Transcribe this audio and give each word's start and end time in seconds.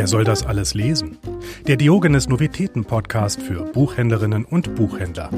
Wer 0.00 0.06
soll 0.06 0.24
das 0.24 0.46
alles 0.46 0.72
lesen? 0.72 1.18
Der 1.66 1.76
Diogenes 1.76 2.26
Novitäten 2.26 2.86
Podcast 2.86 3.42
für 3.42 3.70
Buchhändlerinnen 3.70 4.46
und 4.46 4.74
Buchhändler. 4.74 5.28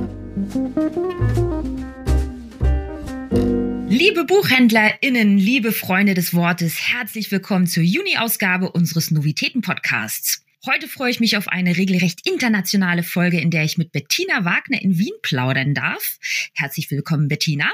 Liebe 3.88 4.24
BuchhändlerInnen, 4.24 5.36
liebe 5.36 5.72
Freunde 5.72 6.14
des 6.14 6.32
Wortes, 6.32 6.78
herzlich 6.78 7.32
willkommen 7.32 7.66
zur 7.66 7.82
Juni-Ausgabe 7.82 8.70
unseres 8.70 9.10
Novitäten-Podcasts. 9.10 10.44
Heute 10.64 10.86
freue 10.86 11.10
ich 11.10 11.18
mich 11.18 11.36
auf 11.36 11.48
eine 11.48 11.76
regelrecht 11.76 12.24
internationale 12.24 13.02
Folge, 13.02 13.40
in 13.40 13.50
der 13.50 13.64
ich 13.64 13.78
mit 13.78 13.90
Bettina 13.90 14.44
Wagner 14.44 14.80
in 14.80 14.96
Wien 14.96 15.14
plaudern 15.22 15.74
darf. 15.74 16.18
Herzlich 16.54 16.88
willkommen, 16.88 17.26
Bettina. 17.26 17.68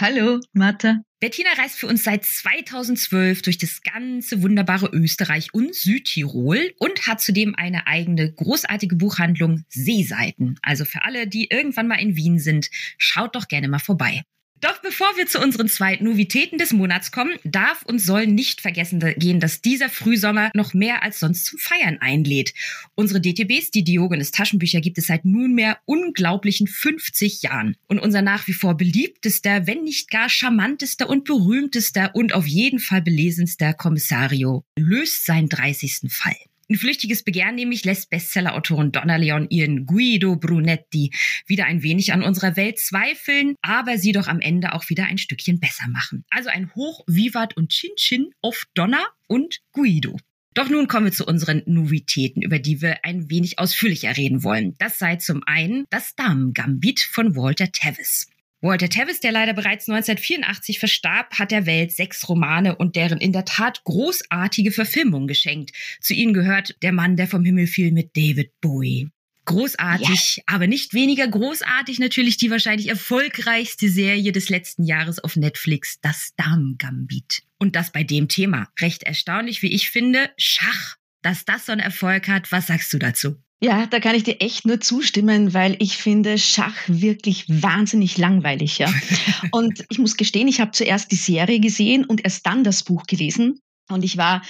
Hallo, 0.00 0.40
Martha. 0.52 1.04
Bettina 1.22 1.50
reist 1.56 1.78
für 1.78 1.86
uns 1.86 2.02
seit 2.02 2.24
2012 2.24 3.42
durch 3.42 3.56
das 3.56 3.82
ganze 3.82 4.42
wunderbare 4.42 4.88
Österreich 4.88 5.54
und 5.54 5.72
Südtirol 5.72 6.74
und 6.80 7.06
hat 7.06 7.20
zudem 7.20 7.54
eine 7.54 7.86
eigene 7.86 8.32
großartige 8.32 8.96
Buchhandlung 8.96 9.62
Seeseiten. 9.68 10.58
Also 10.62 10.84
für 10.84 11.04
alle, 11.04 11.28
die 11.28 11.48
irgendwann 11.48 11.86
mal 11.86 12.00
in 12.00 12.16
Wien 12.16 12.40
sind, 12.40 12.70
schaut 12.98 13.36
doch 13.36 13.46
gerne 13.46 13.68
mal 13.68 13.78
vorbei. 13.78 14.24
Doch 14.62 14.78
bevor 14.78 15.08
wir 15.16 15.26
zu 15.26 15.40
unseren 15.40 15.68
zwei 15.68 15.96
Novitäten 15.96 16.56
des 16.56 16.72
Monats 16.72 17.10
kommen, 17.10 17.34
darf 17.42 17.82
und 17.82 17.98
soll 17.98 18.28
nicht 18.28 18.60
vergessen 18.60 19.00
gehen, 19.16 19.40
dass 19.40 19.60
dieser 19.60 19.90
Frühsommer 19.90 20.52
noch 20.54 20.72
mehr 20.72 21.02
als 21.02 21.18
sonst 21.18 21.46
zum 21.46 21.58
Feiern 21.58 21.98
einlädt. 22.00 22.54
Unsere 22.94 23.20
DTBs, 23.20 23.72
die 23.72 23.82
Diogenes 23.82 24.30
Taschenbücher, 24.30 24.80
gibt 24.80 24.98
es 24.98 25.08
seit 25.08 25.24
nunmehr 25.24 25.78
unglaublichen 25.84 26.68
50 26.68 27.42
Jahren. 27.42 27.76
Und 27.88 27.98
unser 27.98 28.22
nach 28.22 28.46
wie 28.46 28.52
vor 28.52 28.76
beliebtester, 28.76 29.66
wenn 29.66 29.82
nicht 29.82 30.12
gar 30.12 30.28
charmantester 30.28 31.10
und 31.10 31.24
berühmtester 31.24 32.14
und 32.14 32.32
auf 32.32 32.46
jeden 32.46 32.78
Fall 32.78 33.02
belesenster 33.02 33.74
Kommissario 33.74 34.64
löst 34.78 35.26
seinen 35.26 35.48
30. 35.48 36.02
Fall. 36.08 36.36
Ein 36.70 36.76
flüchtiges 36.76 37.24
Begehren 37.24 37.54
nämlich 37.54 37.84
lässt 37.84 38.10
Bestsellerautorin 38.10 38.92
Donna 38.92 39.16
Leon 39.16 39.48
ihren 39.50 39.86
Guido 39.86 40.36
Brunetti 40.36 41.12
wieder 41.46 41.66
ein 41.66 41.82
wenig 41.82 42.12
an 42.12 42.22
unserer 42.22 42.56
Welt 42.56 42.78
zweifeln, 42.78 43.56
aber 43.62 43.98
sie 43.98 44.12
doch 44.12 44.28
am 44.28 44.40
Ende 44.40 44.72
auch 44.74 44.88
wieder 44.88 45.04
ein 45.04 45.18
Stückchen 45.18 45.60
besser 45.60 45.88
machen. 45.88 46.24
Also 46.30 46.48
ein 46.48 46.74
Hoch, 46.74 47.04
Vivat 47.06 47.56
und 47.56 47.70
Chin 47.70 47.90
Chin 47.96 48.30
auf 48.40 48.64
Donna 48.74 49.04
und 49.26 49.60
Guido. 49.72 50.16
Doch 50.54 50.68
nun 50.68 50.86
kommen 50.86 51.06
wir 51.06 51.12
zu 51.12 51.26
unseren 51.26 51.62
Novitäten, 51.66 52.42
über 52.42 52.58
die 52.58 52.82
wir 52.82 53.04
ein 53.04 53.30
wenig 53.30 53.58
ausführlicher 53.58 54.16
reden 54.16 54.44
wollen. 54.44 54.74
Das 54.78 54.98
sei 54.98 55.16
zum 55.16 55.42
einen 55.46 55.86
das 55.88 56.14
Damen-Gambit 56.14 57.00
von 57.00 57.36
Walter 57.36 57.72
Tevis. 57.72 58.28
Walter 58.62 58.88
Tevis, 58.88 59.18
der 59.18 59.32
leider 59.32 59.54
bereits 59.54 59.88
1984 59.88 60.78
verstarb, 60.78 61.36
hat 61.36 61.50
der 61.50 61.66
Welt 61.66 61.90
sechs 61.90 62.28
Romane 62.28 62.76
und 62.76 62.94
deren 62.94 63.18
in 63.18 63.32
der 63.32 63.44
Tat 63.44 63.82
großartige 63.82 64.70
Verfilmung 64.70 65.26
geschenkt. 65.26 65.72
Zu 66.00 66.14
ihnen 66.14 66.32
gehört 66.32 66.76
Der 66.82 66.92
Mann, 66.92 67.16
der 67.16 67.26
vom 67.26 67.44
Himmel 67.44 67.66
fiel 67.66 67.90
mit 67.90 68.16
David 68.16 68.52
Bowie. 68.60 69.10
Großartig, 69.46 70.36
ja. 70.36 70.42
aber 70.46 70.68
nicht 70.68 70.94
weniger 70.94 71.26
großartig 71.26 71.98
natürlich 71.98 72.36
die 72.36 72.52
wahrscheinlich 72.52 72.88
erfolgreichste 72.88 73.88
Serie 73.88 74.30
des 74.30 74.48
letzten 74.48 74.84
Jahres 74.84 75.18
auf 75.18 75.34
Netflix, 75.34 75.98
das 76.00 76.30
Damen-Gambit. 76.36 77.42
Und 77.58 77.74
das 77.74 77.90
bei 77.90 78.04
dem 78.04 78.28
Thema. 78.28 78.68
Recht 78.78 79.02
erstaunlich, 79.02 79.62
wie 79.62 79.72
ich 79.72 79.90
finde, 79.90 80.30
Schach. 80.36 80.96
Dass 81.22 81.44
das 81.44 81.66
so 81.66 81.72
einen 81.72 81.80
Erfolg 81.80 82.28
hat, 82.28 82.52
was 82.52 82.68
sagst 82.68 82.92
du 82.92 82.98
dazu? 82.98 83.36
Ja, 83.64 83.86
da 83.86 84.00
kann 84.00 84.16
ich 84.16 84.24
dir 84.24 84.40
echt 84.40 84.66
nur 84.66 84.80
zustimmen, 84.80 85.54
weil 85.54 85.76
ich 85.78 85.96
finde 85.96 86.36
Schach 86.36 86.74
wirklich 86.88 87.44
wahnsinnig 87.48 88.18
langweilig. 88.18 88.78
Ja. 88.78 88.92
Und 89.52 89.84
ich 89.88 90.00
muss 90.00 90.16
gestehen, 90.16 90.48
ich 90.48 90.60
habe 90.60 90.72
zuerst 90.72 91.12
die 91.12 91.16
Serie 91.16 91.60
gesehen 91.60 92.04
und 92.04 92.24
erst 92.24 92.44
dann 92.44 92.64
das 92.64 92.82
Buch 92.82 93.04
gelesen. 93.04 93.60
Und 93.88 94.04
ich 94.04 94.16
war 94.16 94.42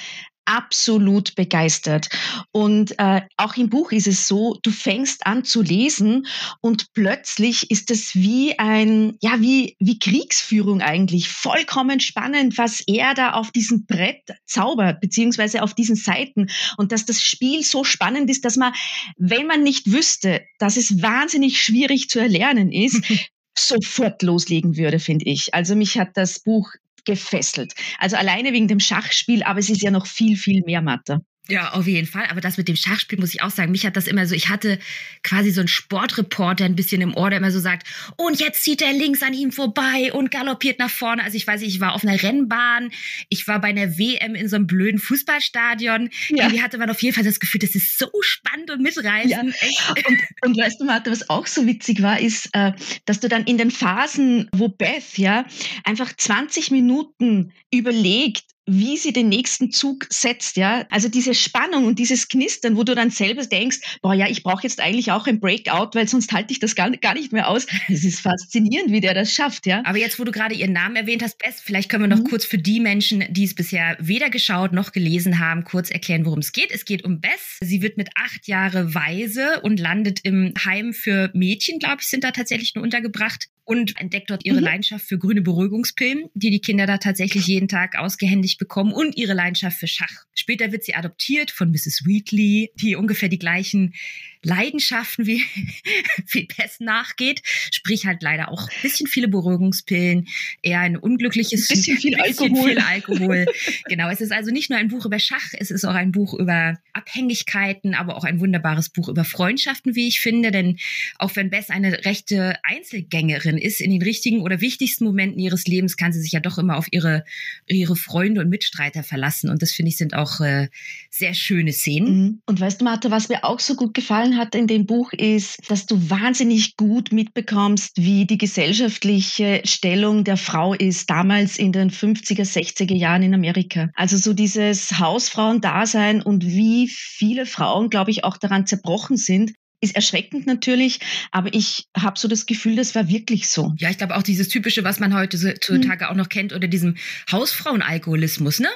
absolut 0.45 1.35
begeistert. 1.35 2.09
Und 2.51 2.99
äh, 2.99 3.23
auch 3.37 3.57
im 3.57 3.69
Buch 3.69 3.93
ist 3.93 4.07
es 4.07 4.29
so, 4.29 4.59
du 4.63 4.71
fängst 4.71 5.27
an 5.27 5.45
zu 5.45 5.63
lesen 5.63 6.27
und 6.61 6.93
plötzlich 6.95 7.71
ist 7.71 7.91
es 7.91 8.15
wie 8.15 8.59
ein, 8.59 9.17
ja, 9.21 9.41
wie, 9.41 9.77
wie 9.79 9.99
Kriegsführung 9.99 10.81
eigentlich. 10.81 11.29
Vollkommen 11.29 12.01
spannend, 12.01 12.59
was 12.59 12.83
er 12.87 13.15
da 13.15 13.33
auf 13.33 13.51
diesem 13.51 13.87
Brett 13.87 14.23
zaubert, 14.47 15.01
beziehungsweise 15.01 15.63
auf 15.63 15.75
diesen 15.75 15.97
Seiten. 15.97 16.49
Und 16.77 16.93
dass 16.93 17.07
das 17.07 17.23
Spiel 17.23 17.63
so 17.63 17.85
spannend 17.85 18.31
ist, 18.31 18.45
dass 18.45 18.57
man, 18.57 18.73
wenn 19.17 19.47
man 19.47 19.63
nicht 19.63 19.93
wüsste, 19.93 20.43
dass 20.59 20.77
es 20.77 21.03
wahnsinnig 21.03 21.63
schwierig 21.63 22.09
zu 22.09 22.19
erlernen 22.19 22.73
ist, 22.73 23.03
sofort 23.59 24.23
loslegen 24.23 24.77
würde, 24.77 24.99
finde 24.99 25.27
ich. 25.27 25.55
Also 25.55 25.75
mich 25.75 25.99
hat 25.99 26.11
das 26.15 26.41
Buch 26.41 26.73
gefesselt. 27.05 27.75
Also 27.99 28.17
alleine 28.17 28.53
wegen 28.53 28.69
dem 28.69 28.81
Schachspiel, 28.81 29.43
aber 29.43 29.59
es 29.59 29.71
ist 29.71 29.83
ja 29.83 29.91
noch 29.91 30.07
viel, 30.07 30.37
viel 30.37 30.63
mehr 30.65 30.83
Mathe. 30.83 31.21
Ja, 31.49 31.73
auf 31.73 31.89
jeden 31.89 32.07
Fall. 32.07 32.27
Aber 32.31 32.41
das 32.41 32.57
mit 32.57 32.69
dem 32.69 32.77
Schachspiel 32.77 33.19
muss 33.19 33.35
ich 33.35 33.43
auch 33.43 33.51
sagen. 33.51 33.73
Mich 33.73 33.85
hat 33.85 33.97
das 33.97 34.07
immer 34.07 34.27
so, 34.27 34.35
ich 34.35 34.49
hatte 34.49 34.79
quasi 35.25 35.51
so 35.51 35.61
einen 35.61 35.69
Sportreporter 35.69 36.65
ein 36.65 36.77
bisschen 36.77 37.03
im 37.03 37.17
Ohr, 37.17 37.31
der 37.31 37.41
immer 37.41 37.51
so 37.51 37.59
sagt, 37.59 37.89
und 38.17 38.39
jetzt 38.39 38.63
zieht 38.63 38.81
er 38.81 38.93
links 38.93 39.23
an 39.23 39.35
ihm 39.35 39.51
vorbei 39.51 40.13
und 40.13 40.31
galoppiert 40.31 40.79
nach 40.79 40.91
vorne. 40.91 41.25
Also 41.25 41.37
ich 41.37 41.45
weiß 41.45 41.61
nicht, 41.61 41.75
ich 41.75 41.81
war 41.81 41.95
auf 41.95 42.05
einer 42.05 42.23
Rennbahn, 42.23 42.93
ich 43.29 43.49
war 43.49 43.61
bei 43.61 43.69
einer 43.69 43.99
WM 43.99 44.37
in 44.37 44.49
so 44.49 44.55
einem 44.55 44.69
blöden 44.69 45.01
Fußballstadion. 45.01 46.11
Ja. 46.29 46.45
Irgendwie 46.45 46.63
hatte 46.63 46.79
man 46.79 46.91
auf 46.91 47.03
jeden 47.03 47.15
Fall 47.15 47.25
das 47.25 47.41
Gefühl, 47.41 47.61
das 47.61 47.75
ist 47.75 47.99
so 47.99 48.09
spannend 48.21 48.71
und 48.71 48.81
mitreißend. 48.81 49.33
Ja. 49.33 49.95
Und, 50.07 50.21
und 50.43 50.57
weißt 50.57 50.81
du, 50.81 50.85
Martha, 50.85 51.11
was 51.11 51.29
auch 51.29 51.49
so 51.49 51.67
witzig 51.67 52.03
war, 52.03 52.21
ist, 52.21 52.51
äh, 52.53 52.73
dass 53.05 53.19
du 53.19 53.29
dann 53.29 53.45
in 53.45 53.59
den 53.59 53.73
Phasen, 53.73 54.49
wo 54.53 54.69
Beth 54.69 55.19
ja 55.19 55.45
einfach 55.83 56.13
20 56.17 56.71
Minuten 56.71 57.53
überlegt, 57.73 58.45
wie 58.67 58.97
sie 58.97 59.13
den 59.13 59.29
nächsten 59.29 59.73
Zug 59.73 60.07
setzt, 60.09 60.57
ja. 60.57 60.87
Also 60.91 61.09
diese 61.09 61.35
Spannung 61.35 61.87
und 61.87 61.99
dieses 61.99 62.29
Knistern, 62.29 62.77
wo 62.77 62.85
du 62.85 62.95
dann 62.95 63.11
selber 63.11 63.45
denkst, 63.45 63.99
boah, 64.03 64.15
ja, 64.15 64.29
ich 64.29 64.43
brauche 64.43 64.63
jetzt 64.63 64.81
eigentlich 64.81 65.11
auch 65.11 65.27
ein 65.27 65.41
Breakout, 65.41 65.91
weil 65.95 66.07
sonst 66.07 66.33
halte 66.33 66.53
ich 66.53 66.61
das 66.61 66.75
gar, 66.75 66.91
gar 66.91 67.15
nicht 67.15 67.33
mehr 67.33 67.49
aus. 67.49 67.67
Es 67.89 68.05
ist 68.05 68.21
faszinierend, 68.21 68.93
wie 68.93 69.01
der 69.01 69.15
das 69.15 69.33
schafft, 69.33 69.67
ja. 69.67 69.83
Aber 69.85 69.99
jetzt, 69.99 70.19
wo 70.19 70.25
du 70.25 70.33
gerade 70.33 70.55
ihren 70.55 70.73
Namen 70.73 70.97
erwähnt 70.97 71.23
hast, 71.23 71.39
Bess, 71.39 71.61
vielleicht 71.61 71.89
können 71.89 72.05
wir 72.05 72.09
noch 72.09 72.23
mhm. 72.23 72.29
kurz 72.29 72.45
für 72.45 72.59
die 72.59 72.81
Menschen, 72.81 73.25
die 73.31 73.45
es 73.45 73.55
bisher 73.55 73.97
weder 74.01 74.31
geschaut 74.31 74.73
noch 74.73 74.93
gelesen 74.93 75.39
haben, 75.39 75.65
kurz 75.65 75.91
erklären, 75.91 76.25
worum 76.25 76.39
es 76.39 76.53
geht. 76.53 76.71
Es 76.71 76.85
geht 76.85 77.05
um 77.05 77.21
Bess. 77.21 77.59
Sie 77.61 77.83
wird 77.83 77.97
mit 77.97 78.11
acht 78.15 78.47
Jahre 78.47 78.95
Weise 78.95 79.61
und 79.63 79.81
landet 79.81 80.21
im 80.23 80.55
Heim 80.65 80.93
für 80.93 81.31
Mädchen, 81.35 81.79
glaube 81.79 81.99
ich, 82.01 82.09
sind 82.09 82.25
da 82.25 82.31
tatsächlich 82.31 82.75
nur 82.75 82.85
untergebracht 82.85 83.49
und 83.65 83.99
entdeckt 84.01 84.31
dort 84.31 84.45
ihre 84.45 84.59
mhm. 84.59 84.65
Leidenschaft 84.65 85.05
für 85.05 85.19
grüne 85.19 85.43
Beruhigungspillen, 85.43 86.29
die 86.35 86.51
die 86.51 86.61
Kinder 86.61 86.87
da 86.87 86.99
tatsächlich 86.99 87.47
jeden 87.47 87.69
Tag 87.69 87.97
ausgehändigt 87.97 88.59
bekommen 88.59 88.93
und 88.93 89.17
ihre 89.17 89.35
Leidenschaft 89.35 89.79
für 89.79 89.87
Schach. 89.87 90.25
Später 90.35 90.73
wird 90.73 90.85
sie 90.85 90.95
adoptiert 90.95 91.51
von 91.51 91.71
Mrs. 91.71 92.03
Wheatley, 92.05 92.73
die 92.75 92.97
ungefähr 92.97 93.29
die 93.29 93.39
gleichen 93.39 93.95
Leidenschaften 94.43 95.27
wie, 95.27 95.43
wie 96.29 96.47
Pest 96.47 96.81
nachgeht. 96.81 97.43
Sprich 97.73 98.07
halt 98.07 98.23
leider 98.23 98.51
auch 98.51 98.69
ein 98.69 98.83
bisschen 98.83 99.07
viele 99.07 99.29
Beruhigungspillen, 99.29 100.29
eher 100.63 100.81
ein 100.81 100.97
unglückliches 100.97 101.71
ein 101.71 101.77
bisschen 101.77 101.99
viel 101.99 102.17
bisschen 102.17 102.53
Alkohol. 102.53 102.69
Viel 102.71 102.79
Alkohol. 102.79 103.47
genau, 103.87 104.11
es 104.11 104.21
ist 104.21 104.33
also 104.33 104.51
nicht 104.51 104.71
nur 104.71 104.79
ein 104.79 104.89
Buch 104.89 105.07
über 105.07 105.19
Schach, 105.19 105.53
es 105.59 105.71
ist 105.71 105.85
auch 105.85 105.95
ein 105.95 106.13
Buch 106.13 106.35
über 106.35 106.79
Abhängigkeiten, 106.93 107.95
aber 107.95 108.17
auch 108.17 108.25
ein 108.25 108.41
wunderbares 108.41 108.91
Buch 108.91 109.09
über 109.09 109.25
Freundschaften, 109.25 109.95
wie 109.95 110.09
ich 110.09 110.21
finde. 110.21 110.51
Denn 110.51 110.79
auch 111.19 111.35
wenn 111.37 111.51
Bess 111.51 111.71
eine 111.71 112.05
rechte 112.05 112.57
Einzelgängerin 112.63 113.59
ist, 113.59 113.81
in 113.81 113.91
den 113.91 114.03
richtigen 114.03 114.41
oder 114.43 114.61
wichtigsten 114.61 115.05
Momenten 115.05 115.39
ihres 115.39 115.67
Lebens 115.67 115.97
kann 115.97 116.13
sie 116.13 116.21
sich 116.21 116.33
ja 116.33 116.41
doch 116.41 116.59
immer 116.59 116.77
auf 116.77 116.87
ihre, 116.91 117.25
ihre 117.67 117.97
Freunde 117.97 118.41
und 118.41 118.49
Mitstreiter 118.49 119.03
verlassen. 119.03 119.51
Und 119.51 119.63
das 119.63 119.73
finde 119.73 119.91
ich 119.91 119.97
sind 119.97 120.15
auch 120.15 120.41
äh, 120.41 120.69
sehr 121.11 121.35
schöne 121.35 121.73
Szenen. 121.73 122.23
Mhm. 122.23 122.43
Und 122.47 122.61
weißt 122.61 122.81
du, 122.81 122.85
Martha, 122.85 123.11
was 123.11 123.29
mir 123.29 123.45
auch 123.45 123.61
so 123.61 123.75
gut 123.77 123.95
gefallen 123.95 124.32
gefallen 124.33 124.39
hat 124.39 124.55
in 124.55 124.67
dem 124.67 124.87
Buch 124.87 125.13
ist, 125.13 125.59
dass 125.71 125.87
du 125.87 126.11
wahnsinnig 126.11 126.77
gut 126.77 127.13
mitbekommst, 127.13 127.93
wie 127.97 128.27
die 128.27 128.39
gesellschaftliche 128.39 129.63
Stellung 129.65 130.25
der 130.25 130.37
Frau 130.37 130.75
ist 130.75 131.11
damals 131.11 131.59
in 131.59 131.73
den 131.73 131.91
50er, 131.91 132.45
60er 132.45 132.95
Jahren 132.95 133.23
in 133.23 133.35
Amerika. 133.35 133.89
Also 133.95 134.17
so 134.17 134.33
dieses 134.33 134.99
Hausfrauendasein 134.99 136.23
und 136.23 136.45
wie 136.45 136.89
viele 136.89 137.47
Frauen, 137.47 137.91
glaube 137.91 138.11
ich, 138.11 138.25
auch 138.25 138.37
daran 138.37 138.67
zerbrochen 138.67 139.17
sind, 139.17 139.53
ist 139.83 139.97
erschreckend 139.97 140.47
natürlich, 140.47 141.01
aber 141.33 141.53
ich 141.53 141.87
habe 141.97 142.19
so 142.19 142.29
das 142.29 142.47
Gefühl, 142.47 142.77
das 142.77 142.95
war 142.95 143.09
wirklich 143.09 143.49
so. 143.49 143.75
Ja, 143.79 143.91
ich 143.91 143.99
glaube 143.99 144.17
auch 144.17 144.23
dieses 144.23 144.49
typische, 144.49 144.85
was 144.85 145.01
man 145.01 145.13
heutzutage 145.15 146.05
mhm. 146.05 146.11
auch 146.11 146.15
noch 146.15 146.29
kennt, 146.29 146.53
oder 146.53 146.69
diesem 146.69 146.97
Hausfrauenalkoholismus, 147.31 148.61
ne? 148.61 148.69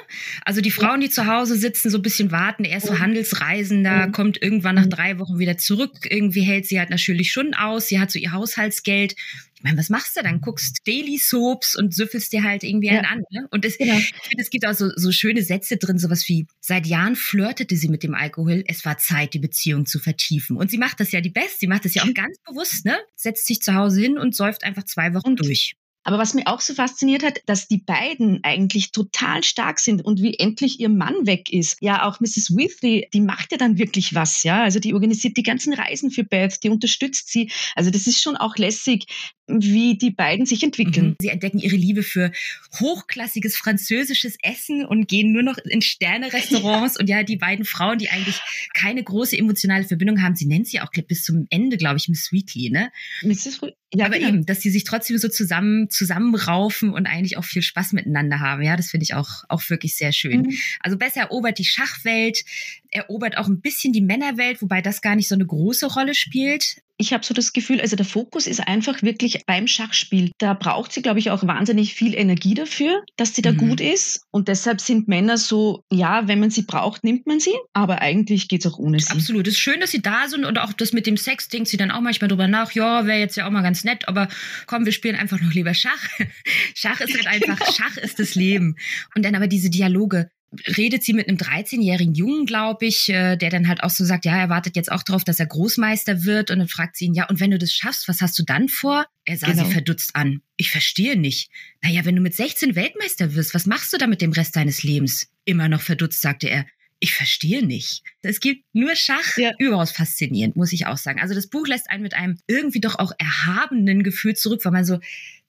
Also 0.43 0.59
die 0.59 0.69
Frauen, 0.69 0.99
die 0.99 1.09
zu 1.09 1.25
Hause 1.25 1.55
sitzen, 1.55 1.89
so 1.89 1.97
ein 1.97 2.01
bisschen 2.01 2.31
warten, 2.31 2.65
er 2.65 2.77
ist 2.77 2.87
so 2.87 2.99
Handelsreisender, 2.99 4.07
mhm. 4.07 4.11
kommt 4.11 4.41
irgendwann 4.41 4.75
nach 4.75 4.87
drei 4.87 5.17
Wochen 5.17 5.39
wieder 5.39 5.57
zurück, 5.57 5.93
irgendwie 6.09 6.41
hält 6.41 6.67
sie 6.67 6.77
halt 6.77 6.89
natürlich 6.89 7.31
schon 7.31 7.53
aus, 7.53 7.87
sie 7.87 7.99
hat 7.99 8.11
so 8.11 8.19
ihr 8.19 8.33
Haushaltsgeld 8.33 9.15
ich 9.57 9.63
meine, 9.63 9.77
was 9.77 9.89
machst 9.89 10.15
du 10.15 10.21
dann? 10.21 10.39
Guckst 10.39 10.81
Daily 10.85 11.17
Soaps 11.17 11.75
und 11.75 11.91
süffelst 11.91 12.31
dir 12.31 12.43
halt 12.43 12.63
irgendwie 12.63 12.87
ja. 12.87 12.99
einen 12.99 13.05
an. 13.05 13.23
Ne? 13.31 13.47
Und 13.49 13.65
es, 13.65 13.79
genau. 13.79 13.97
ich 13.97 14.13
finde, 14.27 14.43
es 14.43 14.51
gibt 14.51 14.67
auch 14.67 14.75
so, 14.75 14.91
so 14.95 15.11
schöne 15.11 15.41
Sätze 15.41 15.77
drin, 15.77 15.97
sowas 15.97 16.27
wie, 16.27 16.45
seit 16.59 16.85
Jahren 16.85 17.15
flirtete 17.15 17.75
sie 17.75 17.89
mit 17.89 18.03
dem 18.03 18.13
Alkohol, 18.13 18.63
es 18.67 18.85
war 18.85 18.99
Zeit, 18.99 19.33
die 19.33 19.39
Beziehung 19.39 19.87
zu 19.87 19.97
vertiefen. 19.97 20.57
Und 20.57 20.69
sie 20.69 20.77
macht 20.77 20.99
das 20.99 21.11
ja 21.11 21.21
die 21.21 21.31
Beste, 21.31 21.57
sie 21.61 21.67
macht 21.67 21.85
das 21.85 21.95
ja 21.95 22.03
auch 22.03 22.13
ganz 22.13 22.37
bewusst, 22.45 22.85
ne? 22.85 22.97
Setzt 23.15 23.47
sich 23.47 23.61
zu 23.61 23.73
Hause 23.73 23.99
hin 23.99 24.19
und 24.19 24.35
säuft 24.35 24.63
einfach 24.63 24.83
zwei 24.83 25.15
Wochen 25.15 25.29
und, 25.29 25.39
durch. 25.39 25.75
Aber 26.07 26.19
was 26.19 26.33
mir 26.33 26.47
auch 26.47 26.61
so 26.61 26.73
fasziniert 26.73 27.21
hat, 27.21 27.41
dass 27.47 27.67
die 27.67 27.79
beiden 27.79 28.41
eigentlich 28.43 28.93
total 28.93 29.43
stark 29.43 29.77
sind 29.77 30.05
und 30.05 30.21
wie 30.21 30.39
endlich 30.39 30.79
ihr 30.79 30.87
Mann 30.87 31.27
weg 31.27 31.51
ist. 31.51 31.81
Ja, 31.81 32.07
auch 32.07 32.21
Mrs. 32.21 32.55
Weasley, 32.55 33.09
die 33.13 33.19
macht 33.19 33.51
ja 33.51 33.57
dann 33.57 33.77
wirklich 33.77 34.15
was, 34.15 34.43
ja. 34.43 34.63
Also 34.63 34.79
die 34.79 34.93
organisiert 34.93 35.35
die 35.35 35.43
ganzen 35.43 35.73
Reisen 35.73 36.09
für 36.09 36.23
Beth, 36.23 36.63
die 36.63 36.69
unterstützt 36.69 37.29
sie. 37.29 37.51
Also 37.75 37.89
das 37.89 38.07
ist 38.07 38.21
schon 38.21 38.37
auch 38.37 38.55
lässig, 38.55 39.07
wie 39.47 39.97
die 39.97 40.11
beiden 40.11 40.45
sich 40.45 40.63
entwickeln. 40.63 41.09
Mhm. 41.09 41.15
Sie 41.21 41.29
entdecken 41.29 41.59
ihre 41.59 41.75
Liebe 41.75 42.03
für 42.03 42.31
hochklassiges 42.79 43.55
französisches 43.55 44.37
Essen 44.43 44.85
und 44.85 45.07
gehen 45.07 45.31
nur 45.31 45.43
noch 45.43 45.57
in 45.57 45.81
Sterne-Restaurants. 45.81 46.97
und 46.99 47.09
ja, 47.09 47.23
die 47.23 47.37
beiden 47.37 47.65
Frauen, 47.65 47.97
die 47.97 48.09
eigentlich 48.09 48.39
keine 48.73 49.03
große 49.03 49.37
emotionale 49.37 49.85
Verbindung 49.85 50.21
haben, 50.21 50.35
sie 50.35 50.45
nennt 50.45 50.67
sie 50.67 50.81
auch 50.81 50.91
bis 51.07 51.23
zum 51.23 51.47
Ende, 51.49 51.77
glaube 51.77 51.97
ich, 51.97 52.09
Miss 52.09 52.25
Sweetly, 52.25 52.69
ne? 52.69 52.91
Mrs. 53.21 53.61
Ja, 53.93 54.07
aber 54.07 54.17
genau. 54.17 54.29
eben, 54.29 54.45
dass 54.45 54.61
sie 54.61 54.69
sich 54.69 54.83
trotzdem 54.83 55.17
so 55.17 55.29
zusammen 55.29 55.89
zusammenraufen 55.89 56.91
und 56.91 57.05
eigentlich 57.05 57.37
auch 57.37 57.45
viel 57.45 57.61
Spaß 57.61 57.93
miteinander 57.93 58.41
haben. 58.41 58.61
Ja, 58.61 58.75
das 58.75 58.89
finde 58.89 59.05
ich 59.05 59.13
auch 59.13 59.45
auch 59.47 59.69
wirklich 59.69 59.95
sehr 59.95 60.11
schön. 60.11 60.41
Mhm. 60.41 60.57
Also 60.81 60.97
besser 60.97 61.21
erobert 61.21 61.57
die 61.57 61.63
Schachwelt, 61.63 62.43
erobert 62.91 63.37
auch 63.37 63.47
ein 63.47 63.61
bisschen 63.61 63.93
die 63.93 64.01
Männerwelt, 64.01 64.61
wobei 64.61 64.81
das 64.81 65.01
gar 65.01 65.15
nicht 65.15 65.29
so 65.29 65.35
eine 65.35 65.45
große 65.45 65.85
Rolle 65.87 66.15
spielt 66.15 66.81
ich 66.97 67.13
habe 67.13 67.23
so 67.23 67.33
das 67.33 67.53
Gefühl, 67.53 67.79
also 67.79 67.95
der 67.95 68.05
Fokus 68.05 68.47
ist 68.47 68.59
einfach 68.59 69.03
wirklich 69.03 69.45
beim 69.45 69.67
Schachspiel. 69.67 70.31
Da 70.39 70.53
braucht 70.53 70.91
sie, 70.91 71.03
glaube 71.03 71.19
ich, 71.19 71.29
auch 71.29 71.45
wahnsinnig 71.45 71.93
viel 71.93 72.15
Energie 72.15 72.55
dafür, 72.55 73.03
dass 73.17 73.35
sie 73.35 73.43
da 73.43 73.51
mhm. 73.51 73.57
gut 73.57 73.81
ist. 73.81 74.25
Und 74.31 74.47
deshalb 74.47 74.81
sind 74.81 75.07
Männer 75.07 75.37
so, 75.37 75.83
ja, 75.91 76.27
wenn 76.27 76.39
man 76.39 76.49
sie 76.49 76.63
braucht, 76.63 77.03
nimmt 77.03 77.27
man 77.27 77.39
sie. 77.39 77.53
Aber 77.73 78.01
eigentlich 78.01 78.47
geht's 78.47 78.65
auch 78.65 78.79
ohne 78.79 78.99
sie. 78.99 79.11
Absolut. 79.11 79.47
Es 79.47 79.53
ist 79.53 79.59
schön, 79.59 79.79
dass 79.79 79.91
sie 79.91 80.01
da 80.01 80.27
sind 80.27 80.43
und 80.43 80.57
auch 80.57 80.73
das 80.73 80.91
mit 80.91 81.05
dem 81.05 81.17
Sex 81.17 81.49
denkt 81.49 81.67
sie 81.67 81.77
dann 81.77 81.91
auch 81.91 82.01
manchmal 82.01 82.29
drüber 82.29 82.47
nach. 82.47 82.71
Ja, 82.71 83.05
wäre 83.05 83.19
jetzt 83.19 83.37
ja 83.37 83.45
auch 83.45 83.51
mal 83.51 83.61
ganz 83.61 83.83
nett, 83.83 84.07
aber 84.07 84.27
komm, 84.65 84.85
wir 84.85 84.91
spielen 84.91 85.15
einfach 85.15 85.39
noch 85.39 85.53
lieber 85.53 85.75
Schach. 85.75 86.09
Schach 86.73 86.99
ist 86.99 87.13
halt 87.13 87.27
einfach, 87.27 87.59
Schach 87.75 87.97
ist 87.97 88.19
das 88.19 88.33
Leben. 88.33 88.75
Und 89.13 89.23
dann 89.23 89.35
aber 89.35 89.47
diese 89.47 89.69
Dialoge 89.69 90.31
redet 90.77 91.03
sie 91.03 91.13
mit 91.13 91.27
einem 91.27 91.37
13-jährigen 91.37 92.13
Jungen, 92.13 92.45
glaube 92.45 92.85
ich, 92.85 93.09
äh, 93.09 93.35
der 93.35 93.49
dann 93.49 93.67
halt 93.67 93.83
auch 93.83 93.89
so 93.89 94.05
sagt, 94.05 94.25
ja, 94.25 94.37
er 94.37 94.49
wartet 94.49 94.75
jetzt 94.75 94.91
auch 94.91 95.03
darauf, 95.03 95.23
dass 95.23 95.39
er 95.39 95.45
Großmeister 95.45 96.23
wird. 96.23 96.51
Und 96.51 96.59
dann 96.59 96.67
fragt 96.67 96.95
sie 96.95 97.05
ihn, 97.05 97.13
ja, 97.13 97.27
und 97.27 97.39
wenn 97.39 97.51
du 97.51 97.57
das 97.57 97.73
schaffst, 97.73 98.07
was 98.07 98.21
hast 98.21 98.37
du 98.39 98.43
dann 98.43 98.69
vor? 98.69 99.05
Er 99.25 99.37
sah 99.37 99.47
genau. 99.47 99.65
sie 99.65 99.71
verdutzt 99.71 100.15
an. 100.15 100.41
Ich 100.55 100.71
verstehe 100.71 101.17
nicht. 101.17 101.49
Naja, 101.81 102.05
wenn 102.05 102.15
du 102.15 102.21
mit 102.21 102.35
16 102.35 102.75
Weltmeister 102.75 103.35
wirst, 103.35 103.53
was 103.53 103.65
machst 103.65 103.91
du 103.93 103.97
da 103.97 104.07
mit 104.07 104.21
dem 104.21 104.31
Rest 104.31 104.55
deines 104.55 104.83
Lebens? 104.83 105.27
Immer 105.43 105.67
noch 105.69 105.81
verdutzt, 105.81 106.21
sagte 106.21 106.49
er. 106.49 106.65
Ich 106.99 107.13
verstehe 107.13 107.63
nicht. 107.63 108.01
Es 108.23 108.39
gibt 108.39 108.63
nur 108.73 108.95
Schach. 108.95 109.37
Ja. 109.37 109.51
Überaus 109.59 109.91
faszinierend, 109.91 110.55
muss 110.55 110.73
ich 110.73 110.87
auch 110.87 110.97
sagen. 110.97 111.21
Also 111.21 111.35
das 111.35 111.47
Buch 111.47 111.67
lässt 111.67 111.91
einen 111.91 112.01
mit 112.01 112.15
einem 112.15 112.39
irgendwie 112.47 112.79
doch 112.79 112.97
auch 112.97 113.11
erhabenen 113.19 114.01
Gefühl 114.01 114.35
zurück, 114.35 114.61
weil 114.65 114.71
man 114.71 114.85
so 114.85 114.99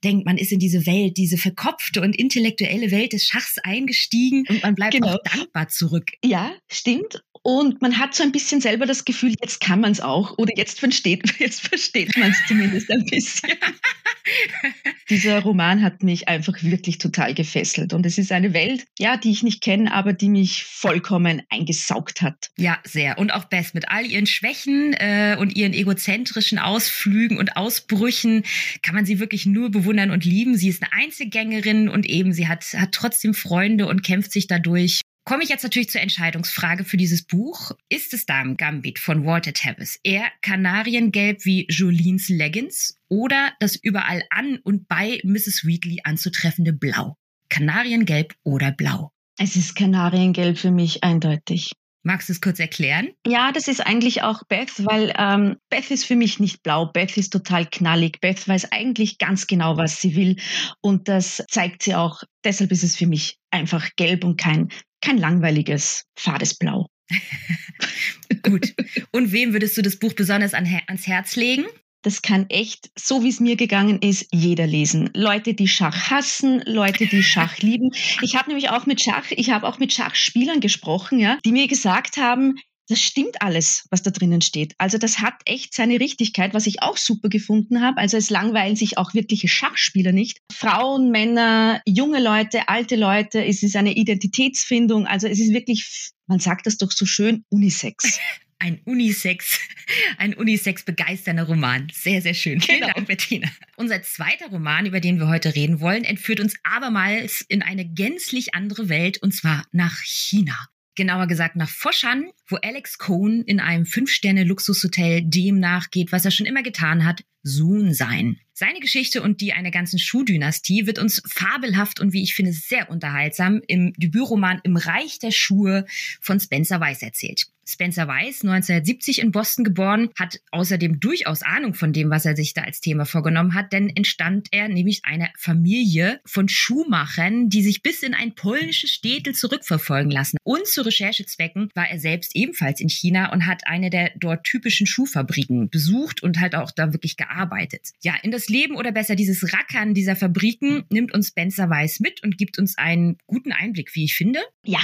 denkt, 0.04 0.26
man 0.26 0.38
ist 0.38 0.52
in 0.52 0.58
diese 0.58 0.86
Welt, 0.86 1.16
diese 1.16 1.36
verkopfte 1.36 2.00
und 2.00 2.16
intellektuelle 2.16 2.90
Welt 2.90 3.12
des 3.12 3.24
Schachs 3.24 3.56
eingestiegen 3.62 4.44
und 4.48 4.62
man 4.62 4.74
bleibt 4.74 4.94
genau. 4.94 5.14
auch 5.14 5.22
dankbar 5.24 5.68
zurück. 5.68 6.10
Ja, 6.24 6.52
stimmt. 6.68 7.22
Und 7.42 7.80
man 7.80 7.98
hat 7.98 8.14
so 8.14 8.22
ein 8.22 8.32
bisschen 8.32 8.60
selber 8.60 8.86
das 8.86 9.04
Gefühl, 9.04 9.34
jetzt 9.40 9.60
kann 9.60 9.80
man 9.80 9.92
es 9.92 10.00
auch 10.00 10.36
oder 10.38 10.52
jetzt 10.56 10.80
versteht, 10.80 11.34
jetzt 11.38 11.60
versteht 11.60 12.16
man 12.16 12.30
es 12.30 12.38
zumindest 12.46 12.90
ein 12.90 13.04
bisschen. 13.04 13.50
Dieser 15.10 15.40
Roman 15.40 15.82
hat 15.82 16.02
mich 16.02 16.28
einfach 16.28 16.62
wirklich 16.62 16.98
total 16.98 17.34
gefesselt. 17.34 17.94
Und 17.94 18.04
es 18.04 18.18
ist 18.18 18.30
eine 18.30 18.52
Welt, 18.52 18.84
ja, 18.98 19.16
die 19.16 19.30
ich 19.30 19.42
nicht 19.42 19.62
kenne, 19.62 19.92
aber 19.92 20.12
die 20.12 20.28
mich 20.28 20.64
vollkommen 20.64 21.42
eingesaugt 21.48 22.20
hat. 22.20 22.50
Ja, 22.58 22.78
sehr. 22.84 23.18
Und 23.18 23.32
auch 23.32 23.44
Beth 23.44 23.74
mit 23.74 23.88
all 23.88 24.04
ihren 24.04 24.26
Schwächen 24.26 24.92
äh, 24.94 25.36
und 25.38 25.56
ihren 25.56 25.72
egozentrischen 25.72 26.58
Ausflügen 26.58 27.38
und 27.38 27.56
Ausbrüchen 27.56 28.44
kann 28.82 28.94
man 28.94 29.06
sie 29.06 29.18
wirklich 29.18 29.46
nur 29.46 29.70
bewundern 29.70 30.10
und 30.10 30.24
lieben. 30.24 30.56
Sie 30.56 30.68
ist 30.68 30.82
eine 30.82 30.92
Einzelgängerin 30.92 31.88
und 31.88 32.06
eben 32.06 32.32
sie 32.32 32.48
hat, 32.48 32.64
hat 32.74 32.92
trotzdem 32.92 33.34
Freunde 33.34 33.86
und 33.86 34.02
kämpft 34.02 34.32
sich 34.32 34.46
dadurch 34.46 35.00
komme 35.28 35.42
ich 35.42 35.50
jetzt 35.50 35.62
natürlich 35.62 35.90
zur 35.90 36.00
Entscheidungsfrage 36.00 36.84
für 36.84 36.96
dieses 36.96 37.22
Buch. 37.22 37.72
Ist 37.90 38.14
es 38.14 38.24
Damen 38.24 38.56
Gambit 38.56 38.98
von 38.98 39.26
Walter 39.26 39.52
Tevis 39.52 40.00
eher 40.02 40.24
Kanariengelb 40.40 41.44
wie 41.44 41.66
Jolines 41.68 42.30
Leggings 42.30 42.96
oder 43.10 43.52
das 43.60 43.76
überall 43.76 44.22
an 44.30 44.58
und 44.64 44.88
bei 44.88 45.20
Mrs. 45.24 45.66
Wheatley 45.66 46.00
anzutreffende 46.04 46.72
Blau? 46.72 47.18
Kanariengelb 47.50 48.36
oder 48.42 48.72
Blau? 48.72 49.12
Es 49.38 49.54
ist 49.54 49.76
Kanariengelb 49.76 50.56
für 50.56 50.70
mich 50.70 51.04
eindeutig. 51.04 51.72
Magst 52.02 52.30
du 52.30 52.32
es 52.32 52.40
kurz 52.40 52.58
erklären? 52.58 53.10
Ja, 53.26 53.52
das 53.52 53.68
ist 53.68 53.86
eigentlich 53.86 54.22
auch 54.22 54.44
Beth, 54.48 54.82
weil 54.86 55.12
ähm, 55.18 55.56
Beth 55.68 55.90
ist 55.90 56.06
für 56.06 56.16
mich 56.16 56.40
nicht 56.40 56.62
blau. 56.62 56.86
Beth 56.86 57.18
ist 57.18 57.34
total 57.34 57.66
knallig. 57.66 58.22
Beth 58.22 58.48
weiß 58.48 58.72
eigentlich 58.72 59.18
ganz 59.18 59.46
genau, 59.46 59.76
was 59.76 60.00
sie 60.00 60.16
will. 60.16 60.36
Und 60.80 61.08
das 61.08 61.44
zeigt 61.50 61.82
sie 61.82 61.94
auch. 61.94 62.22
Deshalb 62.44 62.72
ist 62.72 62.82
es 62.82 62.96
für 62.96 63.06
mich 63.06 63.37
einfach 63.50 63.90
gelb 63.96 64.24
und 64.24 64.36
kein 64.38 64.68
kein 65.00 65.18
langweiliges, 65.18 66.04
fades 66.18 66.54
Blau. 66.54 66.86
Gut. 68.42 68.74
Und 69.12 69.32
wem 69.32 69.52
würdest 69.52 69.76
du 69.76 69.82
das 69.82 69.98
Buch 69.98 70.12
besonders 70.12 70.54
an, 70.54 70.66
ans 70.86 71.06
Herz 71.06 71.36
legen? 71.36 71.66
Das 72.02 72.22
kann 72.22 72.48
echt, 72.48 72.90
so 72.96 73.24
wie 73.24 73.28
es 73.28 73.40
mir 73.40 73.56
gegangen 73.56 74.00
ist, 74.00 74.28
jeder 74.32 74.68
lesen. 74.68 75.10
Leute, 75.14 75.54
die 75.54 75.66
Schach 75.66 76.10
hassen, 76.10 76.62
Leute, 76.64 77.06
die 77.06 77.24
Schach 77.24 77.58
lieben. 77.62 77.90
Ich 78.22 78.36
habe 78.36 78.48
nämlich 78.48 78.70
auch 78.70 78.86
mit 78.86 79.00
Schach, 79.00 79.30
ich 79.30 79.50
habe 79.50 79.66
auch 79.66 79.78
mit 79.78 79.92
Schachspielern 79.92 80.60
gesprochen, 80.60 81.18
ja, 81.18 81.38
die 81.44 81.52
mir 81.52 81.66
gesagt 81.66 82.16
haben, 82.16 82.54
das 82.88 83.00
stimmt 83.00 83.42
alles, 83.42 83.86
was 83.90 84.02
da 84.02 84.10
drinnen 84.10 84.40
steht. 84.40 84.74
Also 84.78 84.96
das 84.96 85.20
hat 85.20 85.34
echt 85.44 85.74
seine 85.74 86.00
Richtigkeit, 86.00 86.54
was 86.54 86.66
ich 86.66 86.82
auch 86.82 86.96
super 86.96 87.28
gefunden 87.28 87.82
habe. 87.82 87.98
Also 87.98 88.16
es 88.16 88.30
langweilen 88.30 88.76
sich 88.76 88.96
auch 88.96 89.14
wirkliche 89.14 89.48
Schachspieler 89.48 90.12
nicht. 90.12 90.38
Frauen, 90.52 91.10
Männer, 91.10 91.82
junge 91.86 92.22
Leute, 92.22 92.68
alte 92.68 92.96
Leute, 92.96 93.44
es 93.44 93.62
ist 93.62 93.76
eine 93.76 93.92
Identitätsfindung. 93.92 95.06
Also 95.06 95.28
es 95.28 95.38
ist 95.38 95.52
wirklich, 95.52 96.12
man 96.26 96.40
sagt 96.40 96.66
das 96.66 96.78
doch 96.78 96.90
so 96.90 97.04
schön, 97.04 97.44
Unisex. 97.50 98.18
Ein 98.60 98.80
Unisex, 98.86 99.60
ein 100.18 100.34
Unisex 100.34 100.82
begeisternder 100.82 101.44
Roman. 101.44 101.86
Sehr, 101.94 102.20
sehr 102.20 102.34
schön. 102.34 102.60
Vielen 102.60 102.80
genau. 102.80 102.92
Dank, 102.92 103.06
Bettina. 103.06 103.48
Unser 103.76 104.02
zweiter 104.02 104.48
Roman, 104.48 104.84
über 104.84 104.98
den 104.98 105.20
wir 105.20 105.28
heute 105.28 105.54
reden 105.54 105.78
wollen, 105.78 106.02
entführt 106.02 106.40
uns 106.40 106.56
abermals 106.64 107.44
in 107.48 107.62
eine 107.62 107.88
gänzlich 107.88 108.54
andere 108.56 108.88
Welt 108.88 109.22
und 109.22 109.32
zwar 109.32 109.64
nach 109.70 110.00
China 110.02 110.58
genauer 110.98 111.28
gesagt 111.28 111.56
nach 111.56 111.70
Foschan, 111.70 112.28
wo 112.48 112.56
Alex 112.56 112.98
Cohn 112.98 113.42
in 113.42 113.60
einem 113.60 113.86
Fünf-Sterne-Luxushotel 113.86 115.22
dem 115.22 115.60
nachgeht, 115.60 116.12
was 116.12 116.24
er 116.24 116.30
schon 116.30 116.46
immer 116.46 116.62
getan 116.62 117.04
hat, 117.04 117.22
Sohn 117.42 117.94
sein. 117.94 118.38
Seine 118.52 118.80
Geschichte 118.80 119.22
und 119.22 119.40
die 119.40 119.52
einer 119.52 119.70
ganzen 119.70 120.00
Schuhdynastie 120.00 120.86
wird 120.86 120.98
uns 120.98 121.22
fabelhaft 121.26 122.00
und 122.00 122.12
wie 122.12 122.24
ich 122.24 122.34
finde 122.34 122.52
sehr 122.52 122.90
unterhaltsam 122.90 123.60
im 123.68 123.92
Debütroman 123.96 124.60
Im 124.64 124.76
Reich 124.76 125.20
der 125.20 125.30
Schuhe 125.30 125.86
von 126.20 126.40
Spencer 126.40 126.80
Weiss 126.80 127.02
erzählt. 127.02 127.46
Spencer 127.68 128.08
Weiss, 128.08 128.42
1970 128.42 129.20
in 129.20 129.30
Boston 129.30 129.62
geboren, 129.62 130.08
hat 130.18 130.40
außerdem 130.52 131.00
durchaus 131.00 131.42
Ahnung 131.42 131.74
von 131.74 131.92
dem, 131.92 132.08
was 132.08 132.24
er 132.24 132.34
sich 132.34 132.54
da 132.54 132.62
als 132.62 132.80
Thema 132.80 133.04
vorgenommen 133.04 133.54
hat, 133.54 133.72
denn 133.72 133.90
entstand 133.94 134.48
er 134.52 134.68
nämlich 134.68 135.02
einer 135.04 135.28
Familie 135.36 136.20
von 136.24 136.48
Schuhmachern, 136.48 137.50
die 137.50 137.62
sich 137.62 137.82
bis 137.82 138.02
in 138.02 138.14
ein 138.14 138.34
polnisches 138.34 138.90
Städtel 138.90 139.34
zurückverfolgen 139.34 140.10
lassen. 140.10 140.38
Und 140.44 140.66
zu 140.66 140.80
Recherchezwecken 140.80 141.70
war 141.74 141.88
er 141.88 142.00
selbst 142.00 142.34
ebenfalls 142.38 142.80
in 142.80 142.88
China 142.88 143.32
und 143.32 143.46
hat 143.46 143.66
eine 143.66 143.90
der 143.90 144.12
dort 144.18 144.44
typischen 144.44 144.86
Schuhfabriken 144.86 145.68
besucht 145.68 146.22
und 146.22 146.40
halt 146.40 146.54
auch 146.54 146.70
da 146.70 146.92
wirklich 146.92 147.16
gearbeitet. 147.16 147.88
Ja, 148.02 148.14
in 148.22 148.30
das 148.30 148.48
Leben 148.48 148.76
oder 148.76 148.92
besser 148.92 149.16
dieses 149.16 149.52
Rackern 149.52 149.92
dieser 149.92 150.16
Fabriken 150.16 150.84
nimmt 150.90 151.12
uns 151.12 151.28
Spencer 151.28 151.68
Weiss 151.68 152.00
mit 152.00 152.22
und 152.22 152.38
gibt 152.38 152.58
uns 152.58 152.78
einen 152.78 153.18
guten 153.26 153.52
Einblick, 153.52 153.94
wie 153.94 154.04
ich 154.04 154.14
finde. 154.14 154.40
Ja, 154.64 154.80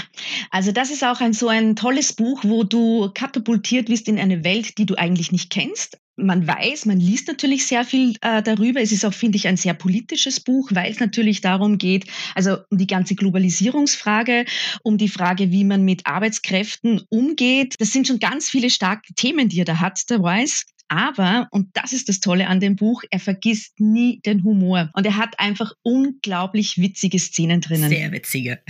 also 0.51 0.73
das 0.73 0.91
ist 0.91 1.05
auch 1.05 1.21
ein 1.21 1.33
so 1.33 1.49
ein 1.49 1.77
tolles 1.77 2.13
Buch, 2.13 2.45
wo 2.45 2.65
du 2.65 3.11
katapultiert 3.15 3.89
wirst 3.89 4.09
in 4.09 4.19
eine 4.19 4.45
Welt, 4.45 4.79
die 4.79 4.87
du 4.87 4.97
eigentlich 4.97 5.33
nicht 5.33 5.51
kennst. 5.51 5.99
Man 6.17 6.47
weiß, 6.47 6.87
man 6.87 7.01
liest 7.01 7.27
natürlich 7.29 7.67
sehr 7.67 7.85
viel 7.85 8.15
äh, 8.21 8.43
darüber. 8.43 8.81
Es 8.81 8.93
ist 8.93 9.05
auch, 9.05 9.15
finde 9.15 9.37
ich, 9.37 9.49
ein 9.49 9.57
sehr 9.57 9.75
politisches 9.75 10.41
Buch, 10.41 10.71
weil 10.73 10.91
es 10.91 11.01
natürlich 11.01 11.41
darum 11.41 11.79
geht, 11.79 12.07
also 12.35 12.59
um 12.71 12.79
die 12.79 12.87
ganze 12.87 13.15
Globalisierungsfrage, 13.15 14.45
um 14.83 14.97
die 14.97 15.09
Frage, 15.09 15.51
wie 15.51 15.65
man 15.65 15.85
mit 15.85 16.07
Arbeitskräften 16.07 17.03
umgeht. 17.09 17.75
Das 17.79 17.93
sind 17.93 18.07
schon 18.07 18.21
ganz 18.21 18.49
viele 18.49 18.71
starke 18.71 19.13
Themen, 19.15 19.49
die 19.49 19.61
er 19.61 19.65
da 19.65 19.81
hat, 19.81 20.09
der 20.09 20.23
Weiss. 20.23 20.67
Aber, 20.89 21.49
und 21.51 21.71
das 21.73 21.93
ist 21.93 22.09
das 22.09 22.21
Tolle 22.21 22.47
an 22.47 22.61
dem 22.61 22.77
Buch, 22.77 23.03
er 23.11 23.19
vergisst 23.19 23.81
nie 23.81 24.21
den 24.25 24.45
Humor. 24.45 24.91
Und 24.93 25.07
er 25.07 25.17
hat 25.17 25.41
einfach 25.41 25.73
unglaublich 25.83 26.79
witzige 26.79 27.19
Szenen 27.19 27.61
drinnen. 27.61 27.89
Sehr 27.89 28.13
witzige. 28.13 28.61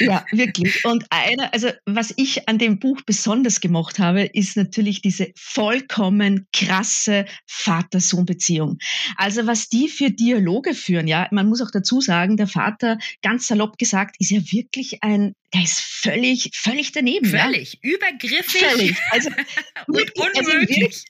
Ja, 0.00 0.24
wirklich. 0.32 0.84
Und 0.84 1.04
eine, 1.10 1.52
also 1.52 1.68
was 1.86 2.12
ich 2.16 2.48
an 2.48 2.58
dem 2.58 2.78
Buch 2.78 3.00
besonders 3.04 3.60
gemocht 3.60 3.98
habe, 3.98 4.22
ist 4.22 4.56
natürlich 4.56 5.02
diese 5.02 5.32
vollkommen 5.36 6.46
krasse 6.52 7.26
Vater-Sohn-Beziehung. 7.46 8.78
Also 9.16 9.46
was 9.46 9.68
die 9.68 9.88
für 9.88 10.10
Dialoge 10.10 10.74
führen, 10.74 11.06
ja, 11.06 11.28
man 11.30 11.48
muss 11.48 11.62
auch 11.62 11.70
dazu 11.70 12.00
sagen, 12.00 12.36
der 12.36 12.46
Vater, 12.46 12.98
ganz 13.22 13.46
salopp 13.46 13.78
gesagt, 13.78 14.16
ist 14.18 14.30
ja 14.30 14.40
wirklich 14.50 15.02
ein 15.02 15.34
der 15.52 15.62
ist 15.64 15.80
völlig, 15.80 16.50
völlig 16.54 16.92
daneben. 16.92 17.26
Völlig. 17.26 17.78
Ja? 17.82 17.90
Übergriffig. 17.90 18.62
Völlig. 18.62 18.96
Also, 19.10 19.30
und 19.86 19.98
also 20.36 20.50
unmöglich. 20.50 21.04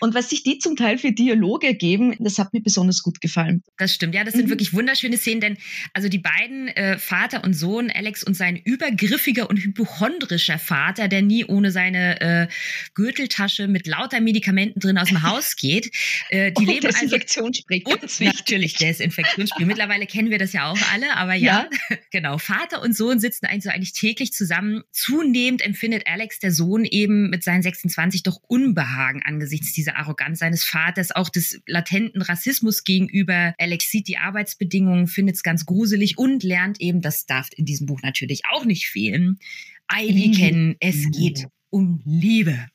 und 0.00 0.14
was 0.14 0.30
sich 0.30 0.42
die 0.42 0.58
zum 0.58 0.74
Teil 0.76 0.98
für 0.98 1.12
Dialoge 1.12 1.74
geben, 1.74 2.16
das 2.18 2.38
hat 2.38 2.52
mir 2.52 2.60
besonders 2.60 3.02
gut 3.02 3.20
gefallen. 3.20 3.62
Das 3.78 3.94
stimmt. 3.94 4.14
Ja, 4.14 4.24
das 4.24 4.34
sind 4.34 4.46
mhm. 4.46 4.50
wirklich 4.50 4.72
wunderschöne 4.72 5.16
Szenen, 5.16 5.40
denn 5.40 5.58
also 5.94 6.08
die 6.08 6.18
beiden, 6.18 6.68
äh, 6.68 6.98
Vater 6.98 7.44
und 7.44 7.54
Sohn, 7.54 7.90
Alex 7.90 8.24
und 8.24 8.34
sein 8.34 8.56
übergriffiger 8.56 9.48
und 9.48 9.58
hypochondrischer 9.58 10.58
Vater, 10.58 11.06
der 11.06 11.22
nie 11.22 11.44
ohne 11.44 11.70
seine 11.70 12.20
äh, 12.20 12.48
Gürteltasche 12.94 13.68
mit 13.68 13.86
lauter 13.86 14.20
Medikamenten 14.20 14.80
drin 14.80 14.98
aus 14.98 15.08
dem 15.08 15.22
Haus 15.22 15.54
geht, 15.60 15.94
äh, 16.30 16.50
die 16.52 16.66
oh, 16.66 16.70
leben 16.70 16.88
Desinfektionsspray. 16.88 17.84
Also, 17.86 18.24
und 18.24 18.34
natürlich 18.34 18.74
Desinfektionsspray. 18.74 19.64
Mittlerweile 19.64 20.06
kennen 20.06 20.30
wir 20.30 20.38
das 20.38 20.52
ja 20.52 20.70
auch 20.70 20.78
alle, 20.92 21.16
aber 21.16 21.34
ja, 21.34 21.68
ja. 21.90 21.96
genau. 22.10 22.38
Vater 22.38 22.82
und 22.82 22.96
Sohn 22.96 23.20
sitzen 23.20 23.46
also 23.66 23.74
eigentlich 23.74 23.92
täglich 23.92 24.32
zusammen. 24.32 24.82
Zunehmend 24.92 25.62
empfindet 25.62 26.06
Alex, 26.06 26.38
der 26.38 26.52
Sohn, 26.52 26.84
eben 26.84 27.30
mit 27.30 27.44
seinen 27.44 27.62
26 27.62 28.22
doch 28.22 28.40
Unbehagen 28.48 29.22
angesichts 29.24 29.72
dieser 29.72 29.96
Arroganz 29.96 30.38
seines 30.38 30.64
Vaters, 30.64 31.10
auch 31.10 31.28
des 31.28 31.60
latenten 31.66 32.22
Rassismus 32.22 32.84
gegenüber. 32.84 33.54
Alex 33.58 33.90
sieht 33.90 34.08
die 34.08 34.18
Arbeitsbedingungen, 34.18 35.06
findet 35.06 35.36
es 35.36 35.42
ganz 35.42 35.66
gruselig 35.66 36.18
und 36.18 36.42
lernt 36.42 36.80
eben, 36.80 37.00
das 37.00 37.26
darf 37.26 37.48
in 37.56 37.64
diesem 37.64 37.86
Buch 37.86 38.00
natürlich 38.02 38.42
auch 38.50 38.64
nicht 38.64 38.88
fehlen, 38.88 39.38
Ivy 39.92 40.28
mhm. 40.28 40.32
kennen. 40.32 40.76
Es 40.80 41.10
geht 41.10 41.46
um 41.70 42.00
Liebe. 42.04 42.66